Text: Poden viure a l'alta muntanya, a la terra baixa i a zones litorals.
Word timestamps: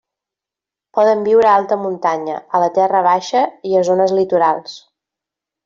Poden 0.99 1.21
viure 1.27 1.49
a 1.49 1.51
l'alta 1.55 1.77
muntanya, 1.83 2.39
a 2.57 2.63
la 2.65 2.71
terra 2.79 3.03
baixa 3.11 3.45
i 3.73 3.79
a 3.81 3.85
zones 3.93 4.17
litorals. 4.23 4.77